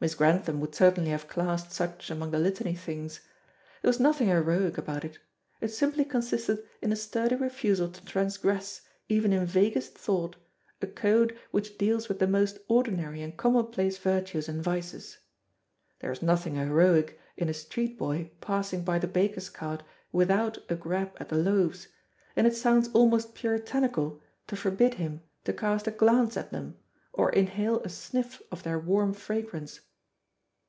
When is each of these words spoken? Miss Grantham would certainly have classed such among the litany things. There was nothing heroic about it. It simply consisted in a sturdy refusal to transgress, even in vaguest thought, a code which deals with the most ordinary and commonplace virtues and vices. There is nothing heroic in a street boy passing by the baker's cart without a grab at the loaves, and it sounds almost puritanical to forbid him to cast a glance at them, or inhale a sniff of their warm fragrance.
Miss 0.00 0.14
Grantham 0.14 0.60
would 0.60 0.74
certainly 0.74 1.08
have 1.12 1.28
classed 1.28 1.72
such 1.72 2.10
among 2.10 2.30
the 2.30 2.38
litany 2.38 2.74
things. 2.74 3.20
There 3.80 3.88
was 3.88 3.98
nothing 3.98 4.26
heroic 4.28 4.76
about 4.76 5.02
it. 5.02 5.18
It 5.62 5.68
simply 5.68 6.04
consisted 6.04 6.62
in 6.82 6.92
a 6.92 6.96
sturdy 6.96 7.36
refusal 7.36 7.88
to 7.88 8.04
transgress, 8.04 8.82
even 9.08 9.32
in 9.32 9.46
vaguest 9.46 9.96
thought, 9.96 10.36
a 10.82 10.86
code 10.86 11.38
which 11.52 11.78
deals 11.78 12.10
with 12.10 12.18
the 12.18 12.26
most 12.26 12.58
ordinary 12.68 13.22
and 13.22 13.34
commonplace 13.34 13.96
virtues 13.96 14.46
and 14.46 14.62
vices. 14.62 15.16
There 16.00 16.12
is 16.12 16.20
nothing 16.20 16.56
heroic 16.56 17.18
in 17.38 17.48
a 17.48 17.54
street 17.54 17.96
boy 17.96 18.30
passing 18.42 18.84
by 18.84 18.98
the 18.98 19.08
baker's 19.08 19.48
cart 19.48 19.84
without 20.12 20.58
a 20.68 20.74
grab 20.74 21.12
at 21.18 21.30
the 21.30 21.38
loaves, 21.38 21.88
and 22.36 22.46
it 22.46 22.54
sounds 22.54 22.88
almost 22.92 23.34
puritanical 23.34 24.20
to 24.48 24.54
forbid 24.56 24.94
him 25.00 25.22
to 25.44 25.54
cast 25.54 25.86
a 25.86 25.90
glance 25.90 26.36
at 26.36 26.50
them, 26.50 26.76
or 27.14 27.30
inhale 27.32 27.80
a 27.84 27.88
sniff 27.88 28.42
of 28.52 28.64
their 28.64 28.78
warm 28.78 29.14
fragrance. 29.14 29.80